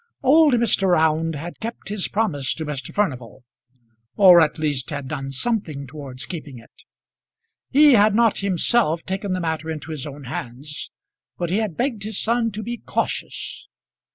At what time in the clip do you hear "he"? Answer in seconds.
7.69-7.93, 11.51-11.57